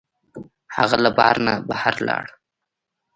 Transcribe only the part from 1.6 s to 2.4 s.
بهر لاړ.